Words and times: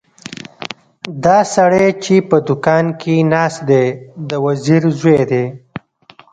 دا 1.23 1.37
سړی 1.55 1.87
چې 2.03 2.15
په 2.29 2.37
دوکان 2.47 2.85
کې 3.01 3.15
ناست 3.33 3.61
دی 3.69 3.85
د 4.29 4.31
وزیر 4.45 4.83
زوی 4.99 5.19
دی. 5.31 5.45